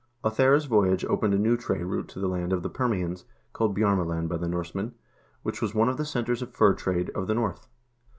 Ohthere's 0.23 0.65
voyage 0.65 1.05
opened 1.05 1.35
a 1.35 1.37
new 1.37 1.55
trade 1.55 1.83
route 1.83 2.07
to 2.07 2.19
the 2.19 2.27
land 2.27 2.51
of 2.53 2.63
the 2.63 2.71
Permians 2.71 3.25
(called 3.53 3.75
Bjarmeland 3.77 4.29
by 4.29 4.37
the 4.37 4.47
Norsemen), 4.47 4.95
which 5.43 5.61
was 5.61 5.75
one 5.75 5.89
of 5.89 5.97
the 5.97 6.05
centers 6.05 6.41
of 6.41 6.51
the 6.51 6.57
fur 6.57 6.73
trade 6.73 7.11
of 7.11 7.27
the 7.27 7.35
North. 7.35 7.67